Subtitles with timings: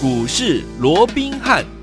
[0.00, 1.77] 股市罗宾汉。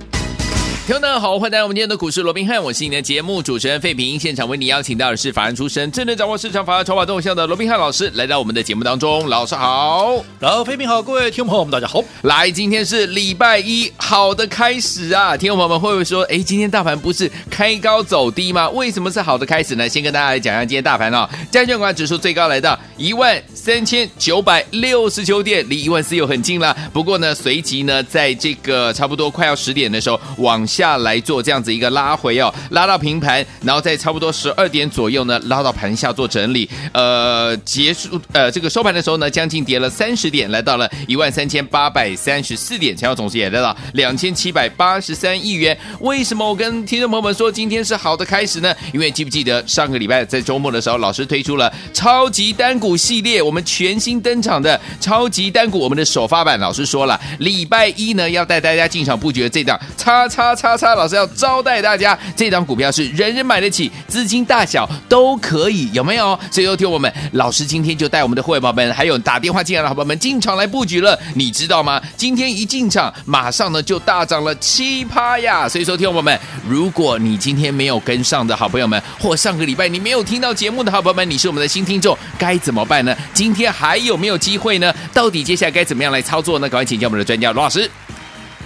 [0.85, 4.19] 听众大家好，欢迎来到我们今天的股市罗宾汉，我是你的节目主持人费平。
[4.19, 9.27] 现场为你邀请到的是法案出身、真正掌握市场法案筹码动向的罗宾汉老师，来到我们的节目当中。
[9.27, 12.03] 老师好，老费平好，各位听众朋友们大家好。
[12.21, 15.35] 来，今天是礼拜一，好的开始啊！
[15.35, 18.69] 听众朋友们会不会说，哎，今天大盘不是开高走低吗？
[18.69, 19.89] 为什么是好的开始呢？
[19.89, 26.77] 先跟大家来讲一下今天大盘哦，加权指数最高来到一万三千九百六十九点，离一万四又很近了。
[26.93, 36.69] 不过呢，随即呢，在这个差不多快要十点的时候，往下来做这样子一个拉回哦，拉到平盘，然后在差不多十二点左右呢，拉到盘下做整理。
[36.91, 45.77] 呃，结束呃这个收盘的时候呢，将近跌了三十点，来到了一万三千八百三十四点，成交总值也来到两千七百八十三亿元。
[46.01, 48.75] 为什么我跟听众朋友们说今天是好的开始呢？
[48.93, 60.95] 因为记不记得上个礼拜在周末的时候，老师推出了超级单股系列，我们全新登场的超级单股，我们的首发版，老师说了，礼拜一呢要带大家进场布局的这档叉叉叉叉叉。
[60.95, 66.37] 老师要招待大家，这张股票是人人买得起，资金大小都可以，有没有？
[66.49, 72.01] 所以说听我们老师今天就带我们的会员宝宝们，还有打电话进来的好朋友们进场来布局了，你知道吗？
[72.17, 75.67] 今天一进场，马上呢就大涨了七趴呀！
[75.67, 83.15] 所以说，听我们，如果你今天没有跟上的好朋友们，或上个礼拜你没有听到节目的好朋友们，你是我们的新听众，该怎么办呢？
[83.33, 84.93] 今天还有没有机会呢？
[85.13, 86.69] 到底接下来该怎么样来操作呢？
[86.69, 87.89] 赶快请教我们的专家罗老师。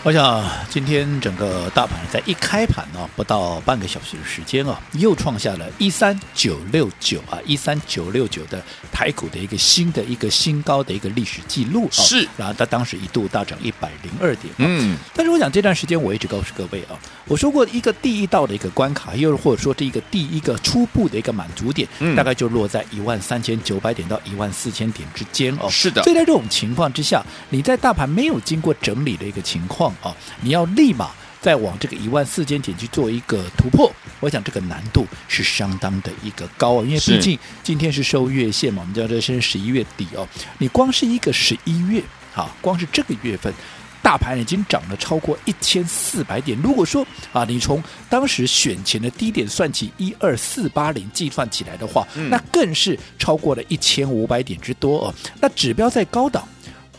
[0.02, 11.92] 我想今天整个大盘在一开盘呢，不到半个小时的时间啊，又创下了一三九六九啊，一三九六九的台股的一个新的一个新高的一个历史记录啊。
[11.92, 14.54] 是，然后它当时一度大涨一百零二点。
[14.58, 25.70] 嗯，但是我想这段时间我一直告诉各位啊，我说过一个第一道的一个关卡，又或者说这一个第一个初步的一个满足点，嗯，大概就落在一万三千九百点到一万四千点之间哦。
[25.70, 26.02] 是的。
[26.04, 29.89] 所以在这种情况之下，你在大盘没有经过整理的一个情况。
[30.02, 40.28] 啊，你要立马再往这个一万四千点去做一个突破，我想这个难度是相当的一个高啊，因为毕竟今天是收月线嘛，我们知道这是十一月底哦，
[40.58, 42.04] 你光是一个十一月，
[42.36, 43.54] 啊，光是这个月份，
[44.02, 46.58] 大盘已经涨了超过一千四百点。
[46.62, 55.14] 如果说啊，你从当时选前的低点算起一二四八零计算起来的话，那更是超过了一千五百点之多哦。
[55.40, 56.46] 那指标在高档。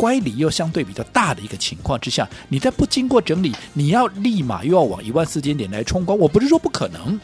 [0.01, 7.21] 乖离又相对比较大的一个情况之下，你在不经过整理，你要立马又要往一万四千点来冲关，我不是说不可能。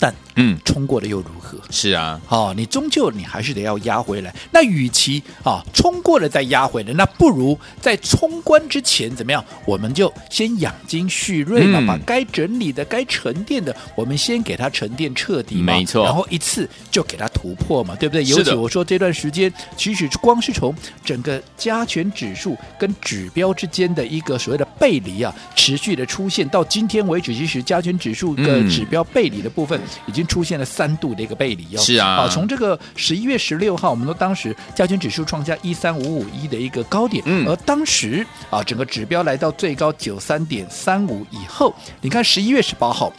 [0.00, 1.58] 但嗯，冲过了又如何？
[1.68, 4.34] 是啊，哦，你终究你还是得要压回来。
[4.50, 9.44] 那与其啊冲过了再压回来，那不如在冲关之前怎么样？
[9.66, 15.74] 我们就先养精蓄锐嘛，嗯、把该整理的、该沉淀的，我们先给它沉淀彻底嘛。
[15.74, 16.02] 没错。
[16.04, 18.24] 然后一次就给它突破嘛，对不对？
[18.24, 20.74] 尤其我说这段时间，其实光是从
[21.04, 29.78] 整个加权指数跟指标之间的一个所谓的背离啊，持续的出现到今天为止，其实加权指数的指标背离的部分。
[29.78, 43.12] 嗯已经出现了三度的一个背离哦，是啊，啊，从这个十一月十六号，我们都当时加权指数创下一三五五一的一个高点，嗯，而当时啊，整个指标来到最高九三点三五以后，你看十一月十八号，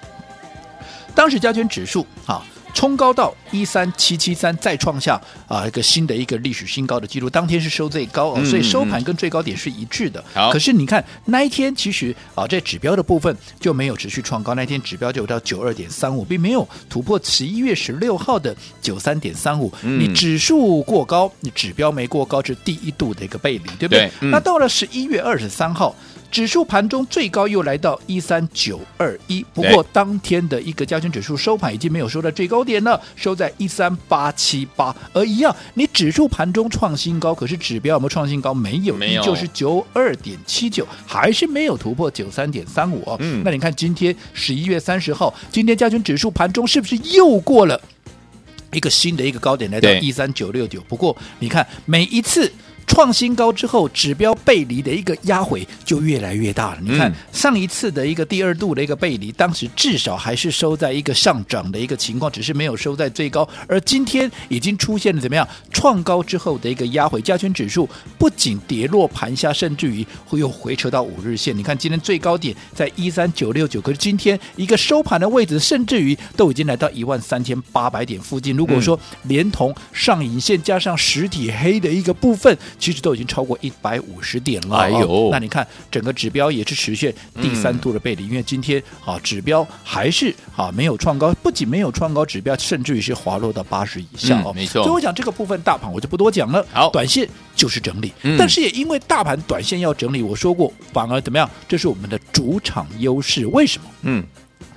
[1.13, 2.43] 当时加权指数啊。
[2.73, 7.29] 冲高到一三七七三，再创下啊一个新的一个历史新高的记录。
[7.29, 10.23] 当天是收最高哦，所以收盘跟最高点是一致的。
[10.51, 14.55] 可是你看那一天其实啊，这指标的部分就没有持续创高。
[14.55, 19.71] 那天指标就到九二点三五，并没有突破十一月十六号的九三点三五。
[19.81, 24.07] 你指数过高，你指标没过高，是第一度的一个背离，对不对？
[24.07, 25.95] 对嗯、那到了十一月二十三号。
[26.31, 34.95] 指数盘中最高又来到一三九二一，不过当天的一个加权指数收盘已经没有收在最高点了，收在一三八七八。
[35.11, 38.53] 而一样，你指数盘中创新高，可是指标有没有创新高？
[38.53, 43.17] 没有，没有，就是九二点七九，还是没有突破九三点三五哦。
[43.19, 47.79] 嗯，那你看今天十一月三十号，今天加权指数盘中是不是又过了
[48.71, 50.79] 一个新的一个高点，来到一三九六九？
[50.87, 52.49] 不过你看每一次。
[52.91, 56.79] 创新高之后，指标背离的一个压回就越来越大了。
[56.81, 63.47] 你看上一次的一个第二度的一个背离，当时至少还是收在一个上涨的一个情况，只是没有收在最高。
[63.65, 65.47] 而今天已经出现了怎么样？
[65.71, 67.89] 创高之后的一个压回，加权指数
[68.19, 71.57] 不仅跌落盘下，甚至于会又回撤到五日线。
[71.57, 78.53] 你看今天最高点在一三九六九，可是今天一个收盘的位置，甚至于都已经来到一万三千八百点附近。
[78.53, 82.57] 如果说连同上影线加上实体黑的一个部分。
[82.81, 85.29] 其实都已经超过一百五十点了，哎呦、哦！
[85.31, 94.81] 那你看整个指标也是实现第三度的背离，嗯、因为今天啊指标还是啊没有创高，不仅没有创高，指标甚至于是滑落到八十以下哦，嗯、没错。
[94.83, 96.65] 所以我讲这个部分大盘我就不多讲了。
[96.73, 98.11] 好，短线就是整理。
[98.23, 101.47] 嗯但是也因为大盘短线要整理，我说过，反而怎么样？
[101.67, 103.45] 这是我们的主场优势。
[103.45, 103.85] 为什么？
[104.01, 104.25] 嗯，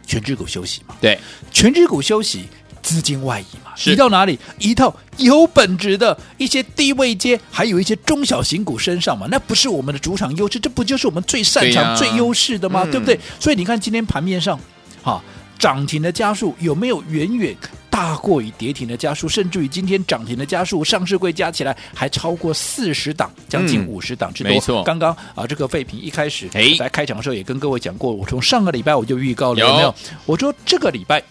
[0.06, 1.18] 全指股休息嘛，对，
[1.50, 2.44] 全指股休息，
[2.84, 4.38] 资金外移嘛，移到哪里？
[4.58, 12.82] 移到有本质的一些低位阶，还有一些中小型股身上嘛，那不是我们的主场优势，这不就是我们最擅长、最优势的吗？
[12.84, 13.19] 嗯对不对？
[13.40, 14.60] 所以你看今天盘面上，
[15.02, 15.20] 哈、
[15.58, 17.56] 涨停的加速有没有远远
[17.88, 19.26] 大过于跌停的加速？
[19.26, 24.52] 甚至于今天涨停的加速，上市柜加起来还超过四十档，将近嗯五十档之多。
[24.52, 29.94] 没错刚刚啊，这个废品一开始哎在开场的时候也跟各位讲过，我从上个礼拜我就预告了，有没有有？
[30.26, 31.22] 我说这个礼拜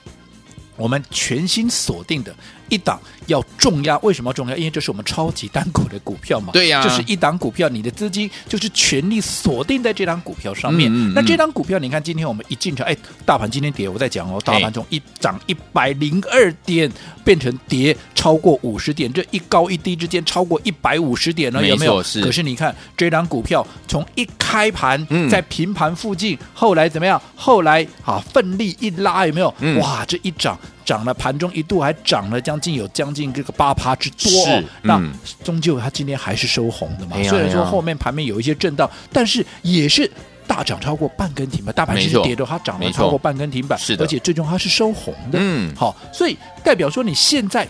[0.75, 2.35] 我们全新锁定的
[2.69, 4.55] 一档要重压，为什么要重压？
[4.55, 6.51] 因为这是我们超级单股的股票嘛。
[6.53, 10.91] 对呀就是一档股票，你的资金就是全力锁定在这档股票上面。
[10.91, 12.95] 嗯嗯嗯那这档股票，你看今天我们一进场，哎，
[13.25, 16.91] 大盘今天跌，我在讲哦，大盘从一涨一百零二点
[17.23, 22.01] 变成跌超过五十点，这一高一低之间超过一百五十点了，没有没有？
[22.03, 27.21] 是可是你看这档股票从一开盘嗯在平盘附近，后来怎么样？
[27.35, 29.53] 后来啊，奋力一拉，有没有？
[29.59, 30.57] 嗯哇，这一涨。
[30.85, 35.11] 涨了，盘中一度还涨了将近有将近这个八趴之多、那嗯
[35.43, 37.15] 终究它今天还是收红的嘛。
[37.23, 40.09] 虽然说后面盘面有一些震荡，但是也是
[40.45, 41.73] 大涨超过半根停板。
[41.73, 45.39] 大盘是跌的，它涨了超过半根停板，是的而且最终它是收红的。
[45.41, 47.67] 嗯好，所以代表说你现在。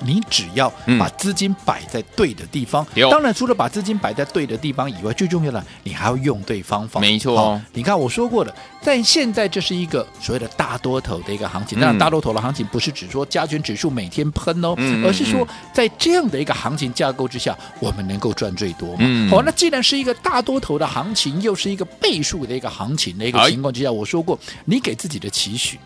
[0.00, 7.00] 你只要嗯把资金摆在对的地方，有当然除了把资金摆在对的地方以外，最重要的你还要用对方法。
[7.00, 11.78] 没错好你看我说过的，在现在这是一个所谓的大多头的一个行情。
[11.78, 14.74] 嗯当然，大多头的行情不是指说加权指数每天喷哦，
[15.04, 18.96] 而是说在这样的一个行情架构之下，我们能够赚最多
[19.30, 25.78] 好，那既然是一个大多头的行情，又是一个倍数的一个行情的一个哎情况之下，我说过，你给自己的期许。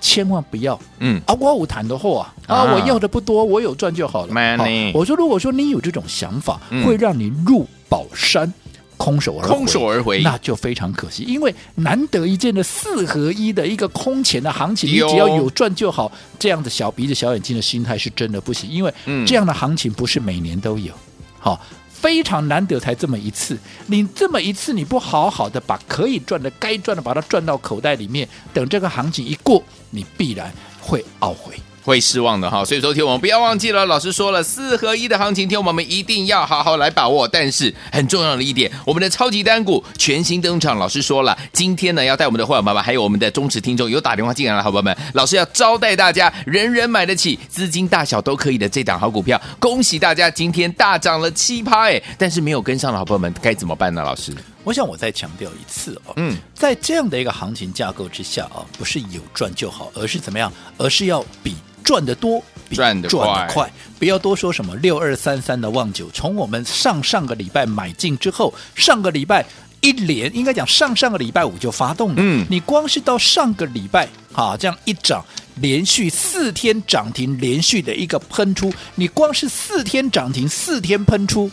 [0.00, 1.34] 千万不要嗯，啊！
[1.38, 2.56] 我有谈的货啊啊！
[2.56, 4.28] 啊我要的不多，我有赚就好了。
[4.28, 8.52] 好慢呢我说，如果说你有这种想法，嗯会让你入宝山。
[8.96, 16.12] 空手而回空手而回那就非常可惜，因为难得一见的四合一的一个空前的行情，你只要有赚就好。
[16.38, 20.92] 这样的小鼻子小眼睛的心态是真的不行，因为嗯这样的行情不是每年都有。
[21.40, 21.60] 好。
[21.92, 23.58] 非常难得才这么一次，
[23.88, 30.50] 你这么一次你不好好的把可以赚的、该赚的把它赚到口袋里面，等这个行情一过，你必然
[30.80, 31.60] 会懊悔。
[31.82, 37.26] 会失望的哈，所以说，听我们不要忘记了，老师说了，四合一的行情，听我们一定要好好来把握。
[37.26, 54.02] 但是很重要的一点，我们的超级单股全新登场，老师说了，今天呢要带我们的会员爸爸，还有我们的忠实听众有打电话进来了好朋友们，老师要招待大家，人人买得起，资金大小都可以的这档好股票，恭喜大家今天大涨了七趴哎，但是没有跟上的好朋友们该怎么办呢？
[54.02, 60.52] 老师，我想我再强调一次哦，嗯，在这样的一个行情架构之下啊，不是有赚就好，而是怎么样？
[60.76, 63.72] 而是要比赚得多，比赚得快快。
[63.98, 69.44] 不要多说什么六二三三的旺九，从我们上上个礼拜买进之后，上个礼拜
[69.80, 72.16] 一连应该讲上上个礼拜五就发动了。
[72.18, 75.24] 嗯你光是到上个礼拜啊，这样一涨，
[75.56, 81.50] 连续四天涨停，连续的一个喷出，你光是四天涨停，四天喷出。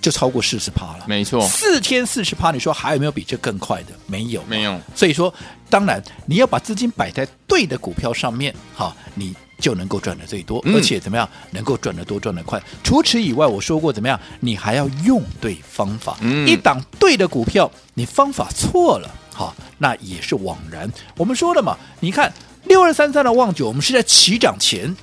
[0.00, 3.92] 就超过四十趴了，没错四天四十趴，你说还有没有比这更快的？
[4.06, 4.80] 没有，没有。
[4.94, 5.32] 所以说，
[5.68, 12.62] 当然你要把资金摆在对的股票上面，哈，你就能够赚得最多，嗯而且怎么样，能够赚得多，赚得快。
[12.84, 16.16] 除此以外，我说过怎么样，你还要用对方法。
[16.20, 20.90] 嗯一档对的股票，你方法错了，哈，那也是枉然。
[21.16, 22.32] 我们说了嘛，你看
[22.64, 24.96] 六二三三的旺九，我们是在起涨前。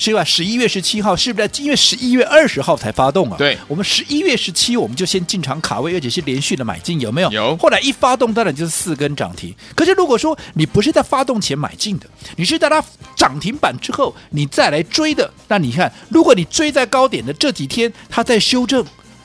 [0.00, 0.24] 是吧？
[0.24, 1.62] 十一月十七号是不是在？
[1.62, 3.36] 因为十一月二十号才发动啊。
[3.36, 7.30] 对我们十一月十七我们就先进场卡位，而且是连续的买进，有没有？
[7.30, 9.54] 有后来一发动，当然就是四根涨停。
[9.76, 12.82] 可是如果说你不是在发动前买进的，你是在它
[13.14, 18.82] 涨停板之后你再来追的，那你看，如果你追在高点的这几天，它在修正。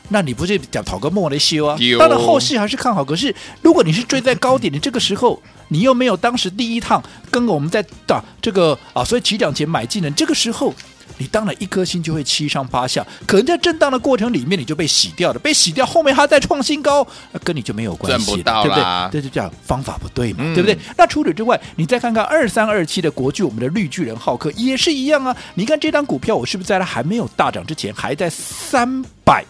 [0.09, 1.75] 那你不是讲讨个莫来修啊？
[1.97, 3.03] 当然后市还是看好。
[3.03, 10.73] 可是如果你是追在高点，你这个时候你又没有当时第一趟跟我们在打这个啊，所以起涨前买进的，这个时候
[11.17, 13.05] 你当然一颗心就会七上八下。
[13.25, 18.83] 可能在震荡的过程里面，你就被洗掉了，被洗掉，后面它再创新高，那跟你就没有关系不到对不对？
[19.11, 20.77] 这就叫方法不对嘛，嗯对不对？
[20.97, 25.35] 那除此之外，你再看看二三二七的国巨，我们的绿巨人浩克也是一样啊。
[25.55, 29.43] 你看这张股票，我是不是在它还没有大涨之前，还在三百？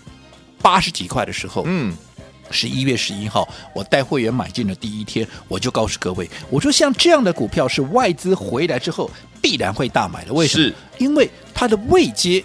[0.61, 1.95] 八十几块的时候，嗯，
[2.55, 10.31] 十一月十一号，我带会员买进的第一天，我就告诉各位，我说像这样的股票是外资回来之后必然会大买的。
[10.31, 10.73] 为什么？
[10.97, 12.41] 因为它的位阶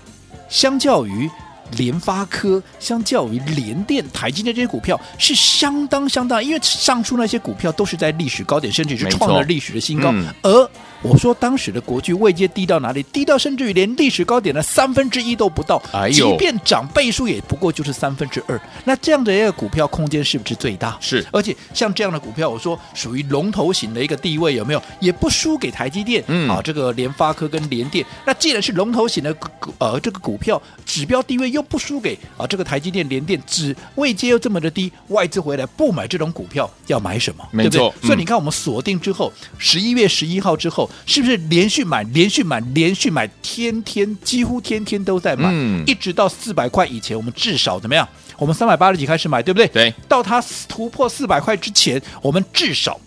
[0.48, 1.30] 相较于
[1.76, 10.70] 联发科、相较于联电、台积电这些股票是相当相当，因为上述那些股票都是在历史高点，甚至是创了历史的新高，嗯而
[11.02, 13.02] 我说当时的国巨位阶低到哪里？
[13.04, 18.60] 低到甚至于连历史高点的三分之一都不到，哎呦即便涨倍数也不过就是三分之二。
[18.84, 20.96] 那这样的一个股票空间是不是最大？
[21.00, 24.82] 是，而且像这样的股票，我说属于龙头型的一个地位，有没有？
[25.00, 28.04] 也不输给台积电，嗯啊，这个联发科跟联电。
[28.26, 37.46] 那既然是龙头型的股呃这个股票指标地位又不输给啊这个台积电、联电，只位阶又这么的低，外资回来不买这种股票，要买什么？
[37.52, 38.00] 没错对不对？
[38.02, 48.08] 嗯所以你看，我们锁定之后，十一月十一号之后，是不是连续买、连续买、连续买，天天几乎天天都在买，嗯一直到四百块以前，我们至少怎么样？
[48.38, 49.66] 我们三百八十几开始买，对不对？
[49.68, 49.94] 对。
[50.08, 52.98] 到它突破四百块之前，我们至少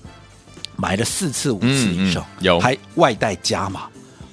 [0.76, 3.82] 买了四次、五次以上，嗯嗯有还外带加码。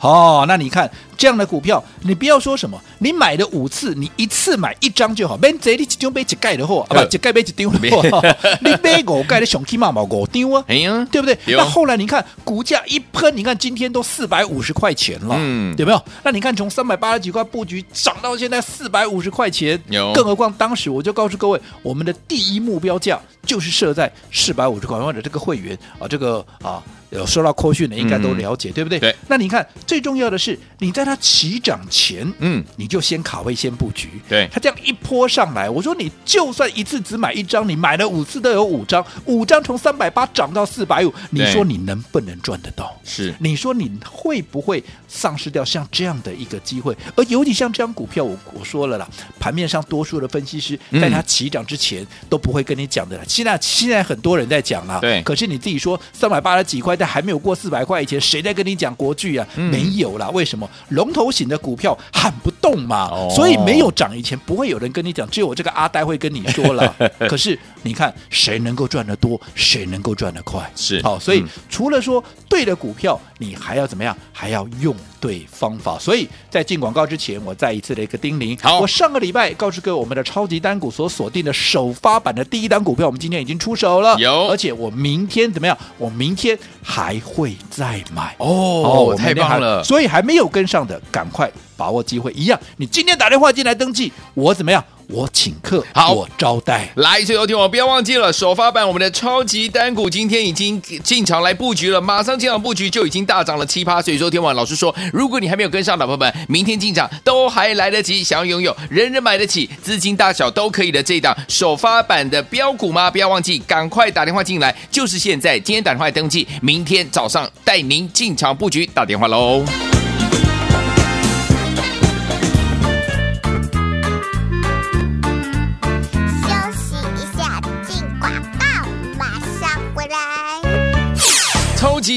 [0.00, 0.90] 哦，那你看
[1.20, 8.22] 这样的股票，你不要说什么，你买了五次，你一次买一张就好，免这你一张买一盖的货，啊呃不，一盖买一张的货，
[8.64, 10.64] 你买五盖的熊起码嘛五张啊。
[10.66, 11.36] 哎呀，对不对？
[11.48, 16.02] 那后来你看股价一喷，你看今天都四百五十块钱了，嗯有没有？
[16.24, 26.82] 那你看从三百八十几块布局涨到现在四百五十块钱，有更何况当时我就告诉各位，我们的第一目标价就是设在四百五十块，或者这个会员啊，这个啊。
[27.10, 29.00] 有收到扣讯的应该都了解，嗯对不对？
[29.00, 29.16] 对。
[29.26, 34.08] 那你看最重要的是，你在它起涨前，嗯，你就先卡位，先布局。
[34.28, 42.94] 对它这样一波上来，我说你就算一次只买一张，你买了五次都有五张，五张从三百八涨到四百五，你说你能不能赚得到？
[43.04, 46.96] 是，你说你会不会丧失掉像这样的一个机会？
[47.16, 53.24] 而尤其像这张股票，我我说了啦，盘面上多数的分析师嗯在它起涨之前都不会跟你讲的啦。
[53.26, 59.46] 现在现在很多人在讲啊，对可是你自己说三百八十几块，但还没有过四百块以前，谁在跟你讲国巨啊？
[59.56, 60.68] 嗯没有啦，为什么？
[61.00, 66.94] 龙头型的股票很不动嘛，哦所以没有涨以前不会有人跟你讲，只有我这个阿呆会跟你说了。
[67.28, 70.70] 可是你看，谁能够赚得多，谁能够赚得快？
[70.76, 74.16] 是好，所以嗯除了说对的股票，你还要怎么样？
[74.32, 75.98] 还要用对方法。
[75.98, 78.58] 所以在进广告之前，我再一次的一个叮咛。
[78.62, 84.16] 好我上个礼拜告诉各位，我们的超级单股所锁定的首发版的第一单股票，我们今天已经出手了。
[84.18, 85.76] 有而且我明天怎么样？
[85.98, 88.34] 我明天还会再买。
[88.38, 91.50] 哦太棒了所以还没有跟上的，赶快
[91.80, 92.30] 把握机会。
[92.32, 94.84] 一样，你今天打电话进来登记，我怎么样？
[95.12, 96.88] 我请客，好我招待。
[96.94, 104.00] 来，所以有听我不要忘记了，首发版我们的超级单股今天已经进场来布局了，马上进场布局就已经大涨了七趴。
[104.00, 108.22] 所以说，天王老师说，如果你还没有跟上的朋友们，明天进场都还来得及。
[108.22, 113.10] 想要拥有人人买得起，资金大小都可以的这一档首发版的标股吗？
[113.10, 119.64] 不要忘记，赶快打电话进来，就是现在，今天打电话来登记，明天早上带您进场布局，打电话喽。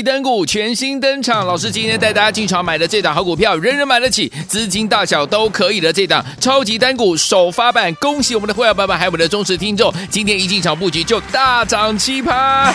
[0.01, 12.73] 单股全新登场，老师今天带大家进场买的这档好股票，人人买得起，资金大小都可以的这档超级单股首发版，恭喜我们的会员爸爸还有我们的忠实听众，今天一进场布局就大涨七趴，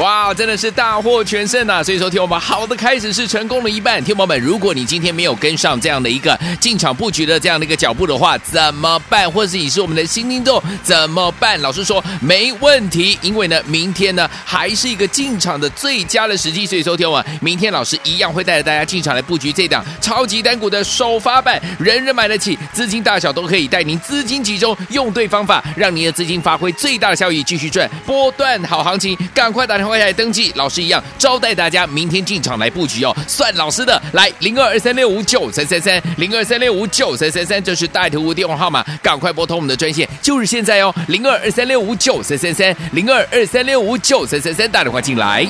[0.00, 1.82] 哇，真的是大获全胜呐、啊！
[1.82, 9.30] 所以说，听我们好的开始是成功了一半，听友们，如果你今天没有跟上这样的一个进场布局的这样的一个脚步的话，怎么办？
[9.30, 11.60] 或者是你是我们的新听众怎么办？
[11.60, 19.52] 老师说没问题，因为呢，明天呢还是一个进场的最佳的十七岁收听我明天老师一样会带着大家进场来布局。
[19.52, 27.90] 这档超级单股的首发版，人人买得起，资金大小都可以带您资金集中，用对方法，让您的资金发挥最大的效益，继续赚。
[28.06, 45.46] 波段好行情，赶快打电话来登记，老师一样招待大家明天进场来布局哦，算老师的，来零二二三六五九三三三零二三六五九三三三，这是大图屋电话号码，赶快拨通我们的专线，就是现在哦，零二二三六五九三三三零二二三六五九三三三，打电话进来。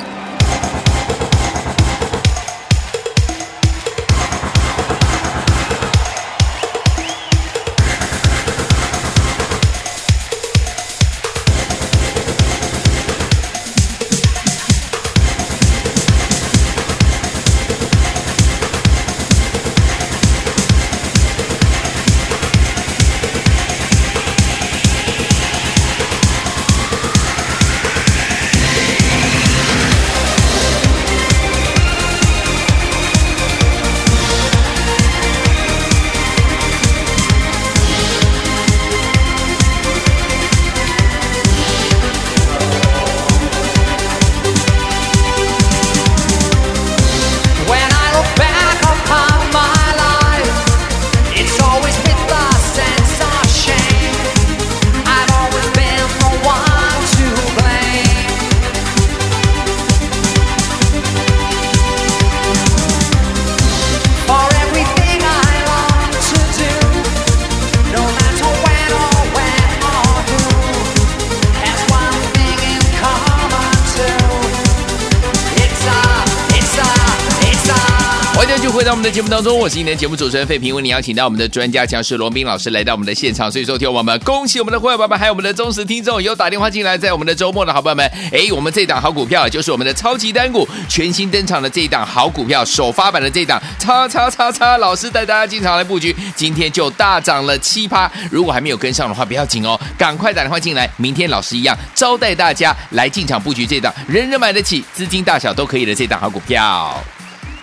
[79.09, 106.95] 的节目当中，我是今天的节目主持人费平，为你邀请到我们的专家强势罗宾老师来到我们的现场，所以说听我们恭喜我们的会员宝宝们，还有我们的忠实听众，有打电话进来，在我们的周末的好朋友们，哎，我们这档好股票就是我们的超级单股全新登场的这一档好股票，首发版的这一档，叉叉叉叉，老师带大家进场来布局，今天就大涨了七趴，如果还没有跟上的话，不要紧哦，赶快打电话进来，明天老师一样招待大家来进场布局这档，人人买得起，资金大小都可以的这档好股票。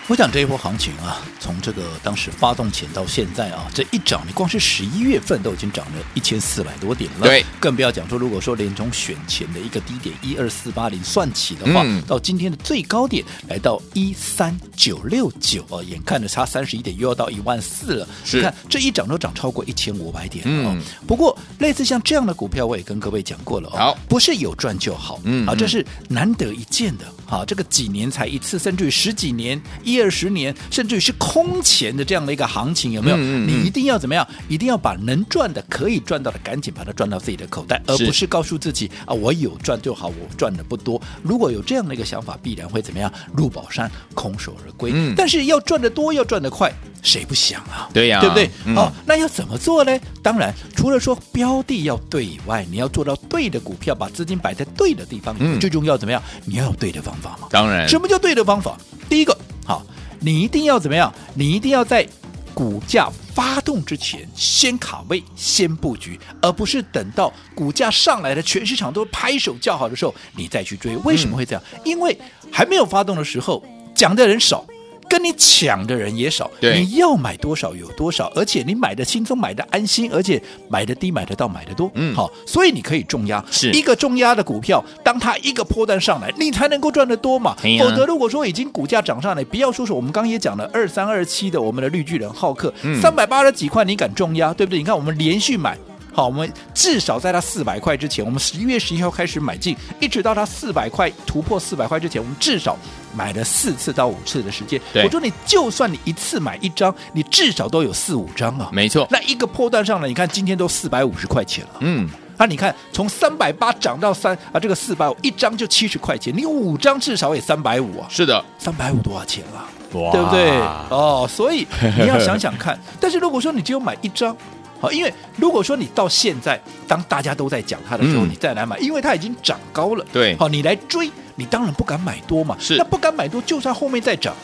[0.09, 7.27] 我讲这一波行情啊，从这个当时发动前到现在啊，这一涨，你光是十一月份都已经涨了一千四百多点了。
[7.27, 18.07] 对，更不要讲说，如果说连从选前的一个低点一二四八零算起的话，嗯、到今天的最高点来到一三九六九啊，眼看着差三十一点又要到一万四了。
[18.25, 20.71] 是，你看这一涨都涨超过一千五百点了。
[20.73, 23.77] 嗯，不过类似像这样的股票，我也跟各位讲过了哦。
[23.77, 25.19] 好，不是有赚就好。
[25.23, 27.05] 嗯，啊，这是难得一见的。
[27.27, 30.55] 啊，这个几年才一次，甚至于十几年、一二十年。
[30.71, 33.17] 甚至于是空前的这样的一个行情，有没有？
[33.17, 34.25] 嗯嗯嗯你一定要怎么样？
[34.47, 41.01] 一定要把能赚的、可以赚到的，赶紧把它赚到自己的口袋，而不是告诉自己啊，我有赚就好，我赚的不多。
[41.21, 43.11] 如果有这样的一个想法，必然会怎么样？
[43.35, 44.91] 入宝山空手而归。
[44.93, 46.71] 嗯、但是要赚得多，要赚得快，
[47.03, 47.89] 谁不想啊？
[47.93, 48.49] 对呀、啊，对不对？
[48.65, 49.99] 嗯、哦，那要怎么做呢？
[50.23, 55.35] 当然，除了说标的要对以外，你要做到对的股票，把资金摆在对的地方。
[55.39, 56.23] 嗯、最重要怎么样？
[56.45, 57.49] 你要有对的方法嘛。
[57.51, 58.77] 当然，什么叫对的方法？
[59.09, 59.85] 第一个，好。
[60.19, 61.13] 你一定要怎么样？
[61.33, 62.07] 你一定要在
[62.53, 70.95] 股价发动之前先卡位、先布局，而不是等到股价上来了，全市场都拍手叫好的时候，你再去追。
[70.97, 71.63] 为什么会这样？
[71.83, 72.17] 因为
[72.51, 74.65] 还没有发动的时候，讲的人少。
[75.09, 83.71] 跟你抢的人也少，你要买多少有多少，而且你买的轻松，买的安心，而且买的低，买得到，买得多，嗯，好，所以你可以重压，是。
[83.71, 94.79] 一个重压的股票，当它一个波段上来，你才能够赚得多嘛，否则如果说已经股价涨上来，不要说是我们刚刚也讲了二三二七的我们的绿巨人浩克，三百八十几块，你敢重压，对不对？
[94.79, 95.77] 你看我们连续买。
[96.17, 102.75] 好，我们至少在它四百块之前，我们十一月十一号开始买进，一直到它四百块突破四百块之前，我们至少
[103.15, 104.81] 买了四次到五次的时间。
[104.95, 108.67] 我说你就算你一次买一张，你至少都有四五张啊。
[108.73, 111.69] 没错，那一个波段上呢，你看今天都四百五十块钱了。
[111.81, 118.07] 嗯，那、啊、你看从三百八涨到三啊，这个四百五一张就七十块钱，你五张至少也三百五啊。
[118.09, 119.69] 是的，三百五多少钱啊？
[119.93, 120.49] 哇对不对？
[120.89, 121.67] 哦，所以
[121.99, 122.77] 你要想想看。
[122.99, 124.35] 但是如果说你只有买一张。
[124.79, 130.05] 好，因为如果说你到现在，当大家都在讲它的时候，嗯、你再来买，因为它已经涨高了。
[130.13, 132.55] 对，好，你来追，你当然不敢买多嘛。
[132.59, 134.35] 是，那不敢买多，就算后面再涨，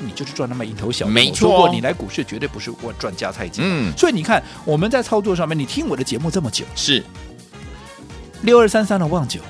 [0.00, 1.06] 你就是赚那么一头小。
[1.06, 3.62] 没错、哦，说过你来股市绝对不是我赚加菜金。
[3.66, 7.04] 嗯，所以你看我们在操作上面，你听我的节目这么久，是
[8.42, 9.40] 六二三三的旺九，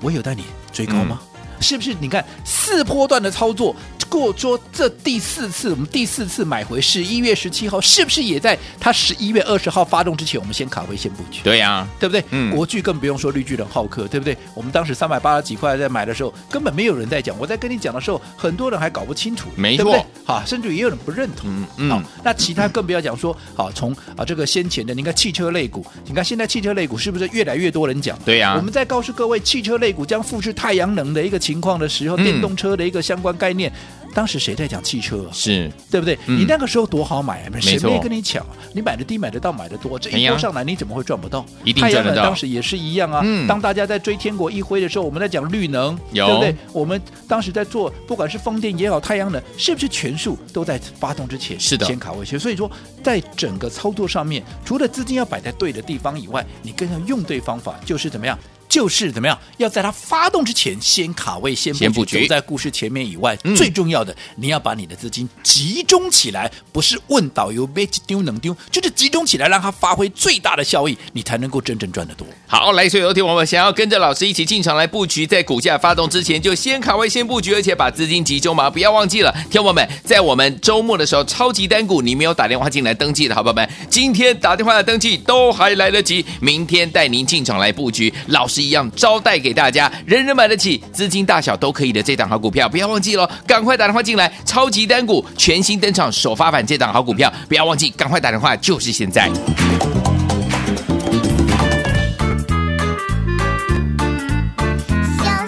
[0.00, 1.20] 我有带你追高吗？
[1.20, 1.94] 嗯、是不是？
[2.00, 3.74] 你看四波段的操作。
[4.06, 11.40] 过说这第四次，我们第四次买回十一月十七号，是不是也在它十一月二十号发动之前，我们先卡回先布局？
[11.42, 12.22] 对呀、啊，对不对？
[12.30, 14.36] 嗯，国巨更不用说绿巨人浩克，对不对？
[14.54, 17.36] 我们当时三百八十几块在买的时候，根本没有人在讲。
[17.40, 20.06] 我在跟你讲的时候，很多人还搞不清楚，没错，对不对？
[20.24, 21.50] 好，甚至也有人不认同。
[21.50, 28.16] 嗯嗯，好，那其他更不要讲说，好，从啊这个先前的，你看汽车类股，你看现在汽车类股是不是越来越多人讲？
[28.24, 33.70] 对呀、啊，我们在告诉各位，汽车类股将复制太阳能的一个情况的时候，嗯、电动车的一个相关概念。
[34.14, 35.30] 当时谁在讲汽车、啊？
[35.32, 36.16] 是对不对？
[36.28, 37.50] 嗯、你那个时候多好买啊！
[37.60, 38.50] 谁没跟你抢、啊？
[38.72, 41.44] 你买的低，买得到，买的多，这一波上来你怎么会赚不到？
[41.64, 42.22] 一定赚得到。
[42.22, 43.22] 当时也是一样啊。
[43.24, 46.54] 嗯、当大家在追天国一辉的时候，我们在讲绿能，对不对？
[46.72, 52.38] 我们当时在做，不管是风电也好，太阳能，是不是全数都在发动之前是的先卡位去？
[52.38, 52.70] 所以说，
[53.02, 58.38] 在整个操作上面，除了资金要摆在对的地方以外，你更要用对方法，就是怎么样？
[58.68, 59.38] 就是怎么样？
[59.58, 72.26] 要在它发动之前先卡位，先布局，布局在故事前面以外，嗯、最重要的，你要把你的资金集中起来，不是问导游被丢能丢，就是集中起来，让它发挥最大的效益，你才能够真正赚得多。
[72.46, 88.53] 好，来，所有的听我们想要跟着老师一起进场来布局，在股价发动之前就先卡位、先布局，而且把资金集中嘛，不要忘记了，听我们在我们周末的时候，超级单股你没有打电话进来登记的好朋友们，今天打电话来登记都还来得及，明天带您进场来布局，老师。
[88.62, 93.28] 一样招待给大家，人人买得起，资金大小都可以的这档好股票，不要忘记喽！
[93.46, 99.28] 赶快打电话进来，超级单股全新登场，首发版这档好股票，不要忘记，赶快打电话，就是现在。
[99.28, 99.32] 休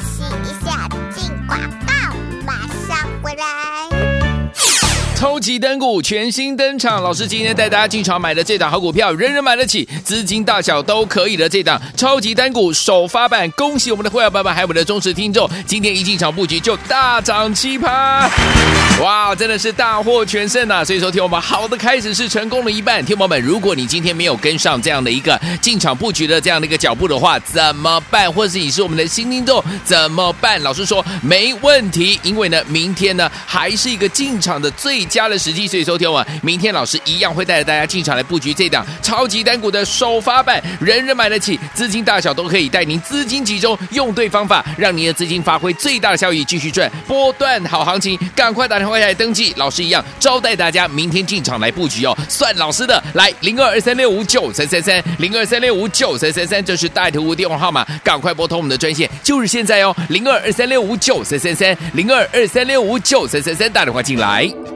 [0.00, 1.92] 息一下，进广告，
[2.44, 2.52] 马
[2.86, 3.44] 上回来。
[5.14, 7.00] 超级单股全新登场。
[7.00, 13.48] 老师今天带大家进场买的这档好股票，人人买得起，资金大小都可以的这档超级单股首发版。
[13.52, 18.28] 恭喜我们的会员爸爸，还有我们的忠实听众，今天一进场布局就大涨七趴，
[19.00, 20.84] 哇，真的是大获全胜呐！
[20.84, 23.04] 所以说，听我们好的开始是成功了一半。
[23.04, 28.32] 听友们，如果你今天没有跟上这样的一个进场布局的这样的一个脚步的话，怎么办？
[28.32, 30.60] 或者是你是我们的新听众，怎么办？
[30.64, 35.66] 老师说没问题，因为呢，明天呢还是一个进场的最佳的时机。
[35.66, 48.18] 所以说，听我，明天老师一样会带着大家进场来布局这档超级单股的首发版，人人买得起，资金大小都可以带您资金集中，用对方法，让您的资金发挥最大效益，继续赚波段好行情。
[48.34, 52.16] 赶快打电话来登记，老师一样招待大家明天进场来布局哦。
[52.28, 64.75] 算老师的，来零二二三六五九三三三零二三六五九三三三，这是带图屋电话号码，赶快拨通我们的专线，就是现在哦，零二二三六五九三三三零二二三六五九三三三，打电话进来。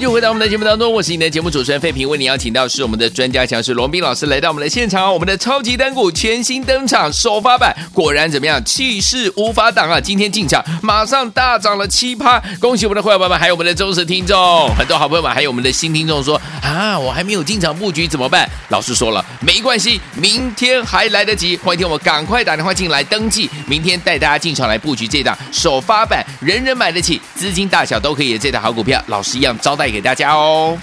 [0.00, 10.00] 又回到我们的节目当中，我是你的节目主持人费平，为你邀请到是我们的专家强势罗宾老师来到我们的现场，我们的超级单股全新登场首发版，果然怎么样，气势无法挡啊！
[10.00, 18.48] 今天进场马上大涨了七趴，恭喜我们的会员朋友们，还有我们的忠实听众，很多好朋友们，还有我们的新听众说啊，我还没有进场布局怎么办？
[18.70, 29.50] 老师说了，没关系，明天还来得及，欢迎听我赶快打电话进来登记，明天带大家进场来布局这档首发版，人人买得起，资金大小都可以的这档好股票，老师一样。
[29.60, 30.78] 招待给大家哦！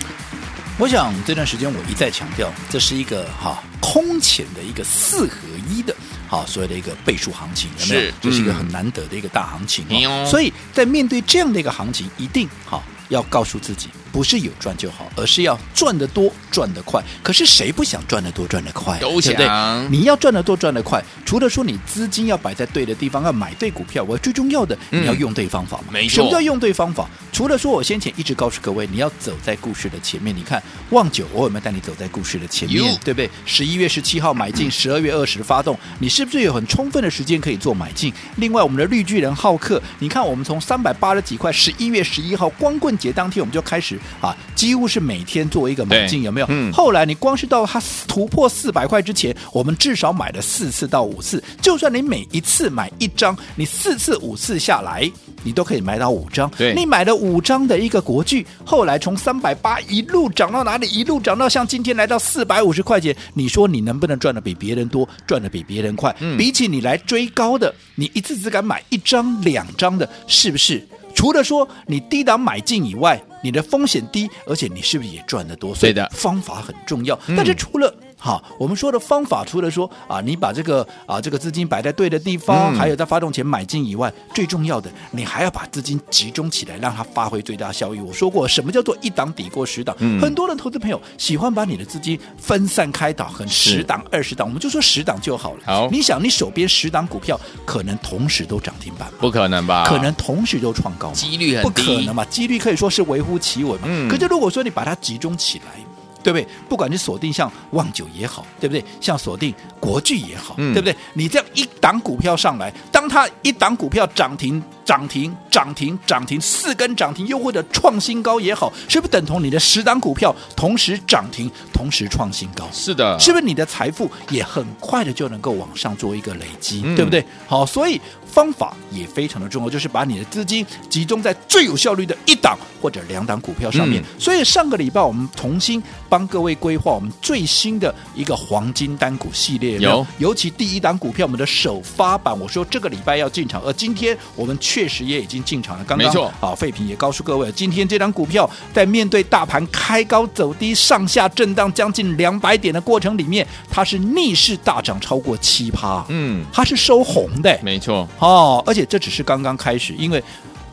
[0.78, 5.96] 我想这段时间我一再强调，这是一个哈空前的一个四合一的，
[6.28, 8.02] 好所谓的一个倍数行情，有没有？
[8.02, 10.28] 是，这是一个很难得的一个大行情，哦。
[10.30, 13.90] 所以在面对这样的一个行情，一定哈要告诉自己。
[14.10, 17.04] 不是有赚就好，而是要赚得多、赚得快。
[17.22, 18.98] 可是谁不想赚得多、赚得快？
[18.98, 19.32] 都想。
[19.36, 19.90] 对不对？
[19.90, 25.84] 你要赚得多、赚得快，除了说你资金要摆在对的地方，要买对股票，我最重要的，你要用对方法嘛。
[25.92, 26.16] 没错。
[26.16, 27.08] 什么叫用对方法？
[27.32, 30.36] 除了说我先前一直告诉各位，你要走在故事的前面。
[30.36, 32.98] 你看旺九，我有没有带你走在故事的前面？
[33.04, 33.30] 对不对？
[33.46, 38.12] 十一月十七号买进，十二月二十发动，你是不是有很充分的时间可以做买进？
[38.38, 44.88] 另外，我们的绿巨人浩克，你看我们从三百八十几块，十一月十一号光棍节当天，我们就开始啊，几乎。
[44.88, 46.48] 是每天做一个买进，有没有？
[46.50, 46.72] 嗯。
[46.72, 51.44] 后来你光是到它突破四百块之前，我们至少买了四次到五次。
[51.62, 55.12] 就算你每一次买一张，你四次五次下来，
[55.44, 56.50] 你都可以买到五张。
[56.58, 56.74] 对。
[56.74, 60.88] 你买了五张的一个国巨，后来从三百八一路涨到哪里？
[60.88, 63.14] 一路涨到像今天来到四百五十块钱。
[63.34, 66.16] 你说你能不能赚的比别人多，赚的比别人快？
[66.22, 66.38] 嗯。
[66.38, 70.88] 比起你来追高的，你一次只敢买一张两张的，是不是？
[71.18, 75.74] 除了说你低档买进以外，你的风险低，而且你是不是也赚得多？
[75.74, 77.20] 所以的方法很重要。
[77.36, 88.00] 但是除了好，我们说的方法除了说啊，你把这个啊这个资金摆在对的地方，嗯、还有在发动前买进以外，最重要的，你还要把资金集中起来，让它发挥最大效益。
[88.00, 89.96] 我说过，什么叫做一档抵过十档？
[90.00, 95.60] 嗯、很多的投资朋友喜欢把你的资金分散开档，很十档、二十档，我们就说十档就好了。
[95.66, 99.18] 好，你想，你手边十档股票可能同时都涨停板吗？
[99.22, 99.86] 不可能吧？
[99.86, 102.26] 可能同时都创高，几率很低，不可能嘛？
[102.26, 103.82] 几率可以说是微乎其微嘛。
[103.86, 105.87] 嗯、可是如果说你把它集中起来。
[106.28, 106.46] 对不对？
[106.68, 108.84] 不管你锁定像旺九也好，对不对？
[109.00, 110.94] 像锁定国巨也好，嗯、对不对？
[111.14, 122.66] 你这样一档股票上来，当它一档股票涨停、涨停、涨停、涨停四根涨停，又或者创新高也好，是不是等同你的十档股票同时涨停、同时创新高？
[122.72, 126.84] 是的，是不是你的财富也很快的就能够往上做一个累积？
[126.86, 127.22] 嗯、对不对？
[127.46, 134.02] 好，所以方法也非常的重要，就是把你的资金集中在最有效率的一档或者两档股票上面。
[134.02, 145.84] 嗯、所以上个礼拜我们重新帮各位规划我们最新的一个黄金单股系列，有，尤其第一档股票，我们的首发版，我说这个礼拜要进场，而今天我们确实也已经进场了。
[145.86, 160.24] 刚刚没错，好，废品也告诉各位，今天这张股票在面对大盘开高走低、上下震荡将近两百点的过程里面，它是逆势大涨超过七趴，嗯，它是收红的，没错，哦，而且这只是刚刚开始，因为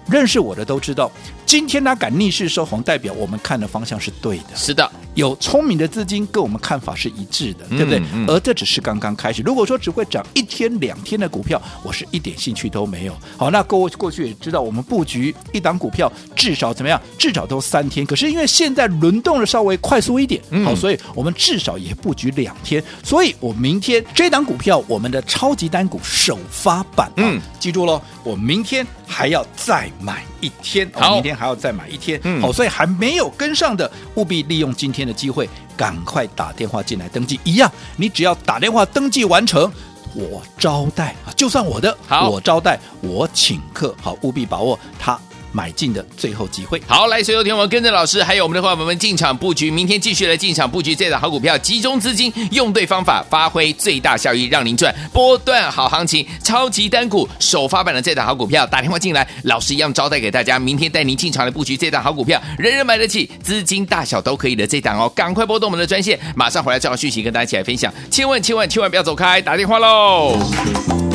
[0.06, 1.10] 认识我的都知道。
[1.46, 4.54] 今天它敢逆势收红，代表我们看的方向是对的。
[4.54, 8.02] 是的，有聪明的资金跟我们看法是一致的，嗯、对不对？
[8.12, 9.42] 嗯、而这只是刚刚开始。
[9.42, 13.16] 如果说只会涨一天两天的股票，我是一点兴趣都没有。
[13.36, 17.00] 好，那各位过去也知道，我们布局一档股票至少怎么样？
[17.18, 18.06] 至少都三天。
[18.06, 22.82] 可是因为现在轮动的稍微快速一点，嗯、好，所以我们至少也布局两天。
[23.02, 30.90] 所以我明天这档股票，我们的超级单股首发版，嗯，记住喽，我明天还要再买一天。
[30.94, 31.34] 好，明天。
[31.34, 37.38] 还要再买一天，嗯，好，所以还没有跟上的，务必利用今天的机会，赶快打电话进来登记。
[37.44, 39.70] 一样，你只要打电话登记完成，
[40.14, 45.18] 我招待啊，就算我的，好，我招待，我请客，好，务必把握它。
[45.54, 71.13] 买进的最后机会，好，来，所有听我们跟着老师，还有我们的伙伴们进场布局，明天继续来进场布局这档好股票，集中资金，用对方法，发挥最大效益，让您赚波段好行情，超级单股首发版的这档好股票，打电话进来，老师一样招待给大家，明天带您进场来布局这档好股票，人人买得起，资金大小都可以的这档哦，赶快拨动我们的专线，马上回来正好讯息跟大家一起来分享，千万千万千万不要走开，打电话喽。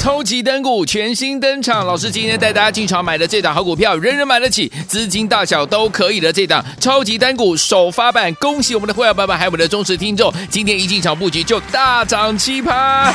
[0.00, 13.12] 超级单股全新登场，老师今天带大家进场买的这档好股票，人人买得起，资金大小都可以的这档超级单股首发版，恭喜我们的会员爸爸还有我们的忠实听众，今天一进场布局就大涨七趴，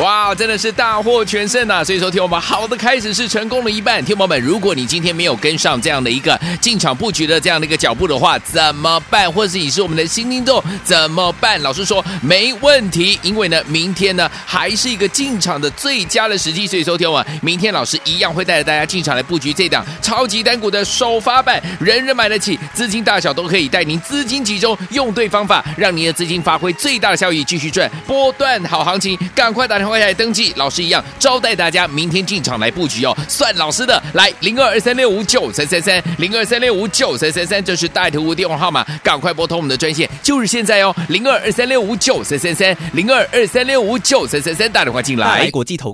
[0.00, 1.84] 哇，真的是大获全胜呐！
[1.84, 9.30] 所以说，听我们好的开始是成功了一半，听友们，如果你今天没有跟上这样的一个进场布局的这样的一个脚步的话，怎么办？
[9.30, 11.60] 或者是你是我们的新听众怎么办？
[11.60, 16.05] 老师说没问题，因为呢，明天呢还是一个进场的最。
[16.08, 29.18] 加了时机，所以收听我明天老师一样会带着大家进场来布局这档超级单股的首发版，人人买得起，资金大小都可以带您资金集中，用对方法，让您的资金发挥最大的效益，继续赚波段好行情。
[29.34, 33.16] 赶快打电话来登记，老师一样招待大家明天进场来布局哦。
[33.28, 45.50] 算老师的，来零二二三六五九三三三零二三六五九三三三，这是带图的电话号码，赶快拨通我们的专线，就是现在哦，零二二三六五九三三三零二二三六五九三三三，打电话进来。
[45.50, 45.92] 国际投